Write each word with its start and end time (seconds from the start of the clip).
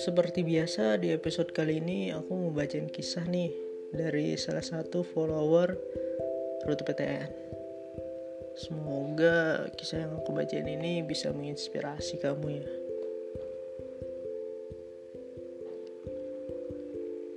Seperti 0.00 0.40
biasa 0.40 0.96
di 0.96 1.12
episode 1.12 1.52
kali 1.52 1.76
ini 1.76 2.08
aku 2.08 2.32
mau 2.32 2.48
bacain 2.48 2.88
kisah 2.88 3.28
nih 3.28 3.52
dari 3.92 4.32
salah 4.40 4.64
satu 4.64 5.04
follower 5.04 5.76
Rute 6.64 6.84
PTN. 6.88 7.28
Semoga 8.56 9.68
kisah 9.76 10.08
yang 10.08 10.16
aku 10.16 10.32
bacain 10.32 10.64
ini 10.64 11.04
bisa 11.04 11.28
menginspirasi 11.36 12.16
kamu 12.16 12.48
ya. 12.48 12.68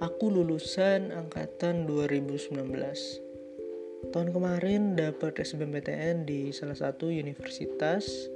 Aku 0.08 0.32
lulusan 0.32 1.12
angkatan 1.12 1.84
2019. 1.84 2.64
Tahun 4.16 4.30
kemarin 4.32 4.96
dapat 4.96 5.36
SBMPTN 5.36 6.24
di 6.24 6.56
salah 6.56 6.80
satu 6.80 7.12
universitas 7.12 8.32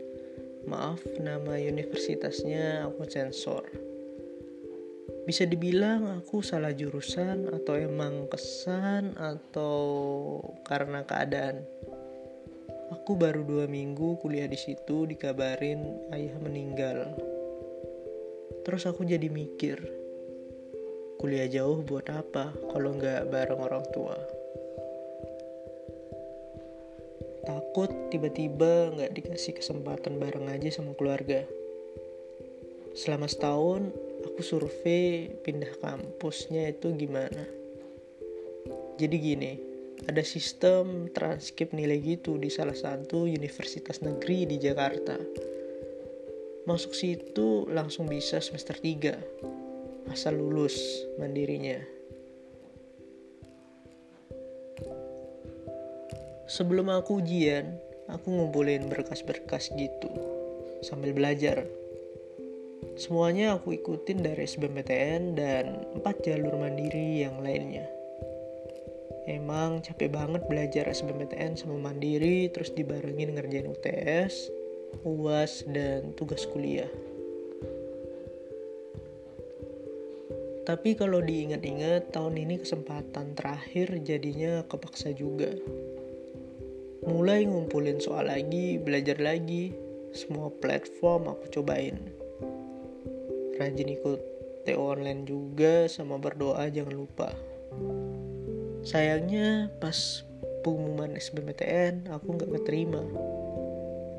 Maaf, 0.67 0.99
nama 1.15 1.55
universitasnya 1.55 2.91
aku 2.91 3.07
sensor. 3.07 3.86
Bisa 5.27 5.43
dibilang 5.43 6.07
aku 6.23 6.39
salah 6.39 6.71
jurusan 6.71 7.51
atau 7.51 7.75
emang 7.75 8.31
kesan 8.31 9.19
atau 9.19 9.75
karena 10.63 11.03
keadaan. 11.03 11.67
Aku 12.95 13.19
baru 13.19 13.43
dua 13.43 13.67
minggu 13.67 14.23
kuliah 14.23 14.47
di 14.47 14.55
situ 14.55 15.03
dikabarin 15.03 15.83
ayah 16.15 16.39
meninggal. 16.39 17.11
Terus 18.63 18.87
aku 18.87 19.03
jadi 19.03 19.27
mikir, 19.27 19.83
kuliah 21.19 21.51
jauh 21.51 21.83
buat 21.83 22.07
apa 22.07 22.55
kalau 22.71 22.95
nggak 22.95 23.27
bareng 23.27 23.59
orang 23.59 23.83
tua? 23.91 24.15
takut 27.47 27.87
tiba-tiba 28.11 28.91
nggak 28.91 29.15
dikasih 29.15 29.55
kesempatan 29.55 30.19
bareng 30.19 30.51
aja 30.51 30.67
sama 30.67 30.91
keluarga. 30.99 31.47
Selama 32.91 33.31
setahun 33.31 33.95
aku 34.27 34.43
survei 34.43 35.31
pindah 35.41 35.71
kampusnya 35.79 36.69
itu 36.69 36.91
gimana. 36.93 37.47
Jadi 38.99 39.15
gini, 39.15 39.51
ada 40.03 40.21
sistem 40.21 41.07
transkrip 41.09 41.71
nilai 41.71 42.03
gitu 42.03 42.35
di 42.35 42.51
salah 42.51 42.75
satu 42.75 43.25
universitas 43.25 44.03
negeri 44.03 44.43
di 44.43 44.59
Jakarta. 44.59 45.15
Masuk 46.67 46.91
situ 46.91 47.63
langsung 47.71 48.11
bisa 48.11 48.43
semester 48.43 48.75
3 48.75 50.11
asal 50.11 50.35
lulus 50.35 50.75
mandirinya. 51.15 51.97
sebelum 56.47 56.89
aku 56.89 57.19
ujian, 57.21 57.75
aku 58.07 58.31
ngumpulin 58.31 58.87
berkas-berkas 58.87 59.69
gitu 59.75 60.09
sambil 60.81 61.11
belajar. 61.11 61.67
Semuanya 62.97 63.53
aku 63.53 63.77
ikutin 63.77 64.25
dari 64.25 64.49
SBMPTN 64.49 65.37
dan 65.37 65.85
empat 65.93 66.25
jalur 66.25 66.57
mandiri 66.57 67.21
yang 67.21 67.37
lainnya. 67.45 67.85
Emang 69.29 69.85
capek 69.85 70.09
banget 70.09 70.41
belajar 70.49 70.89
SBMPTN 70.89 71.53
sama 71.53 71.77
mandiri 71.77 72.49
terus 72.49 72.73
dibarengin 72.73 73.37
ngerjain 73.37 73.69
UTS, 73.69 74.49
UAS, 75.05 75.61
dan 75.69 76.17
tugas 76.17 76.49
kuliah. 76.49 76.89
Tapi 80.65 80.97
kalau 80.97 81.21
diingat-ingat 81.21 82.09
tahun 82.09 82.43
ini 82.43 82.65
kesempatan 82.65 83.37
terakhir 83.37 83.93
jadinya 84.01 84.65
kepaksa 84.65 85.13
juga 85.13 85.53
mulai 87.07 87.47
ngumpulin 87.47 88.03
soal 88.03 88.27
lagi, 88.27 88.75
belajar 88.81 89.15
lagi, 89.21 89.71
semua 90.11 90.51
platform 90.51 91.31
aku 91.31 91.61
cobain. 91.61 91.95
Rajin 93.57 93.89
ikut 93.89 94.21
TO 94.69 94.77
online 94.85 95.25
juga 95.25 95.89
sama 95.89 96.21
berdoa 96.21 96.69
jangan 96.69 96.93
lupa. 96.93 97.33
Sayangnya 98.85 99.73
pas 99.81 100.21
pengumuman 100.61 101.17
SBMPTN 101.17 102.13
aku 102.13 102.37
nggak 102.37 102.53
keterima. 102.53 103.01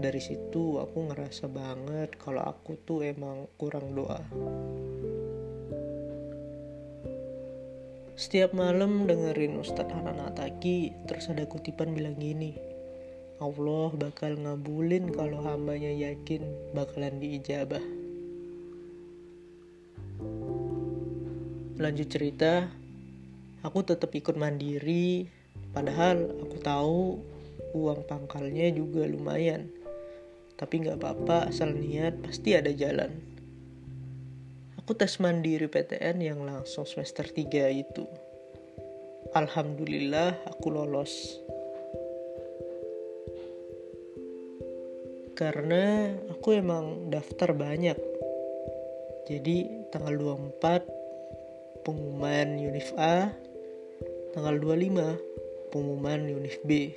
Dari 0.03 0.19
situ 0.19 0.83
aku 0.83 1.11
ngerasa 1.11 1.47
banget 1.47 2.19
kalau 2.19 2.43
aku 2.43 2.75
tuh 2.83 3.07
emang 3.07 3.47
kurang 3.55 3.95
doa. 3.95 4.19
Setiap 8.19 8.51
malam 8.51 9.07
dengerin 9.07 9.63
Ustadz 9.63 9.95
Hanan 9.95 10.19
Ataki, 10.19 10.91
terus 11.07 11.31
ada 11.31 11.47
kutipan 11.47 11.95
bilang 11.95 12.19
gini, 12.19 12.59
Allah 13.39 13.95
bakal 13.95 14.35
ngabulin 14.35 15.15
kalau 15.15 15.39
hambanya 15.47 15.95
yakin 15.95 16.43
bakalan 16.75 17.23
diijabah. 17.23 18.08
Lanjut 21.79 22.11
cerita, 22.11 22.67
aku 23.63 23.87
tetap 23.87 24.11
ikut 24.11 24.35
mandiri, 24.35 25.31
padahal 25.71 26.27
aku 26.43 26.57
tahu 26.59 27.23
uang 27.79 28.03
pangkalnya 28.11 28.75
juga 28.75 29.07
lumayan. 29.07 29.71
Tapi 30.59 30.83
nggak 30.83 30.99
apa-apa, 30.99 31.55
asal 31.55 31.71
niat 31.71 32.19
pasti 32.19 32.59
ada 32.59 32.75
jalan. 32.75 33.15
Aku 34.83 34.99
tes 34.99 35.23
mandiri 35.23 35.71
PTN 35.71 36.19
yang 36.19 36.43
langsung 36.43 36.83
semester 36.83 37.23
3 37.23 37.71
itu. 37.71 38.11
Alhamdulillah 39.31 40.35
aku 40.51 40.75
lolos. 40.75 41.47
karena 45.39 46.19
aku 46.35 46.59
emang 46.59 47.15
daftar 47.15 47.55
banyak 47.55 47.95
jadi 49.31 49.87
tanggal 49.95 50.35
24 50.35 50.98
pengumuman 51.89 52.61
Unif 52.61 52.93
A 53.01 53.33
tanggal 54.37 54.61
25 54.61 55.73
pengumuman 55.73 56.21
Unif 56.29 56.61
B. 56.69 56.93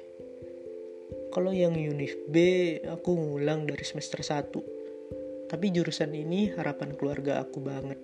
Kalau 1.31 1.55
yang 1.55 1.79
Unif 1.79 2.19
B 2.27 2.35
aku 2.83 3.15
ngulang 3.15 3.63
dari 3.71 3.87
semester 3.87 4.19
1 4.19 5.47
tapi 5.47 5.71
jurusan 5.71 6.11
ini 6.11 6.51
harapan 6.51 6.91
keluarga 6.99 7.39
aku 7.39 7.63
banget. 7.63 7.99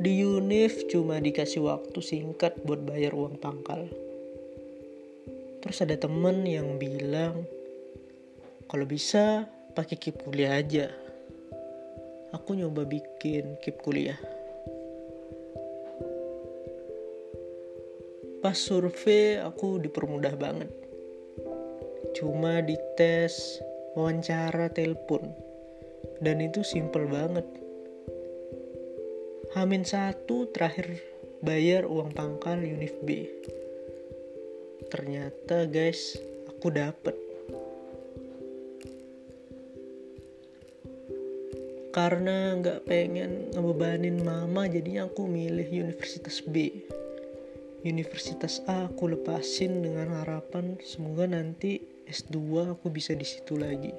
Di 0.00 0.24
Unif 0.24 0.88
cuma 0.88 1.20
dikasih 1.20 1.68
waktu 1.68 2.00
singkat 2.00 2.64
buat 2.64 2.80
bayar 2.80 3.12
uang 3.12 3.36
pangkal 3.36 3.92
terus 5.60 5.82
ada 5.82 5.98
temen 5.98 6.46
yang 6.46 6.80
bilang 6.80 7.42
kalau 8.70 8.86
bisa 8.86 9.50
pakai 9.74 9.98
kip 9.98 10.22
kuliah 10.22 10.62
aja 10.62 11.05
aku 12.32 12.58
nyoba 12.58 12.86
bikin 12.86 13.58
kip 13.62 13.82
kuliah. 13.82 14.18
Pas 18.40 18.54
survei 18.54 19.42
aku 19.42 19.82
dipermudah 19.82 20.34
banget. 20.38 20.70
Cuma 22.14 22.62
dites 22.62 23.58
wawancara 23.98 24.70
telepon. 24.70 25.34
Dan 26.22 26.40
itu 26.40 26.62
simple 26.62 27.10
banget. 27.10 27.44
Hamin 29.58 29.82
satu 29.82 30.48
terakhir 30.54 31.02
bayar 31.42 31.84
uang 31.90 32.14
pangkal 32.14 32.62
Unif 32.62 32.94
B. 33.02 33.26
Ternyata 34.88 35.66
guys 35.66 36.14
aku 36.46 36.70
dapet 36.70 37.25
karena 41.96 42.52
nggak 42.60 42.84
pengen 42.84 43.56
ngebebanin 43.56 44.20
mama 44.20 44.68
jadinya 44.68 45.08
aku 45.08 45.24
milih 45.24 45.64
universitas 45.64 46.44
B. 46.44 46.84
Universitas 47.88 48.60
A 48.68 48.84
aku 48.84 49.16
lepasin 49.16 49.80
dengan 49.80 50.12
harapan 50.20 50.76
semoga 50.84 51.24
nanti 51.24 51.80
S2 52.04 52.36
aku 52.76 52.92
bisa 52.92 53.16
di 53.16 53.24
situ 53.24 53.56
lagi. 53.56 53.96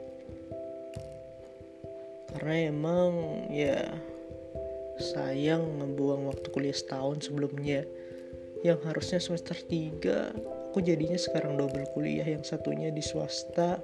Karena 2.38 2.70
emang 2.70 3.12
ya 3.50 3.82
sayang 5.02 5.82
ngebuang 5.82 6.30
waktu 6.30 6.54
kuliah 6.54 6.78
setahun 6.78 7.26
sebelumnya. 7.26 7.82
Yang 8.62 8.80
harusnya 8.94 9.18
semester 9.18 9.58
3 9.58 10.70
aku 10.70 10.86
jadinya 10.86 11.18
sekarang 11.18 11.58
double 11.58 11.90
kuliah 11.98 12.30
yang 12.30 12.46
satunya 12.46 12.94
di 12.94 13.02
swasta 13.02 13.82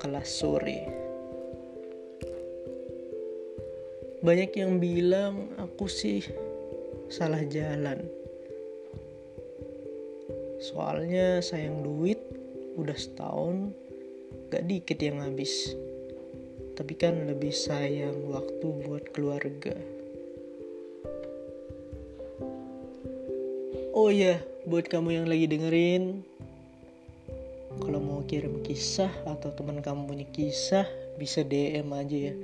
kelas 0.00 0.32
sore 0.32 1.01
banyak 4.22 4.54
yang 4.54 4.78
bilang 4.78 5.50
aku 5.58 5.90
sih 5.90 6.22
salah 7.10 7.42
jalan. 7.42 8.06
Soalnya 10.62 11.42
sayang 11.42 11.82
duit 11.82 12.22
udah 12.78 12.94
setahun 12.94 13.74
gak 14.54 14.62
dikit 14.70 15.02
yang 15.02 15.18
habis. 15.18 15.74
Tapi 16.78 16.94
kan 16.94 17.18
lebih 17.26 17.50
sayang 17.50 18.30
waktu 18.30 18.66
buat 18.86 19.10
keluarga. 19.10 19.74
Oh 23.92 24.06
iya 24.08 24.38
buat 24.70 24.86
kamu 24.86 25.18
yang 25.18 25.26
lagi 25.26 25.50
dengerin 25.50 26.22
kalau 27.82 27.98
mau 27.98 28.22
kirim 28.22 28.62
kisah 28.62 29.10
atau 29.26 29.50
teman 29.50 29.82
kamu 29.82 30.06
punya 30.06 30.26
kisah 30.30 30.86
bisa 31.22 31.46
DM 31.46 31.86
aja 31.94 32.18
ya. 32.18 32.34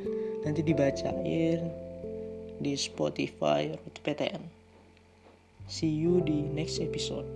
Nanti 0.46 0.62
dibacain 0.62 1.66
di 2.62 2.72
Spotify 2.78 3.75
Rute 3.75 3.98
PTN 4.06 4.58
see 5.69 5.92
you 5.92 6.25
di 6.25 6.48
next 6.56 6.80
episode 6.80 7.28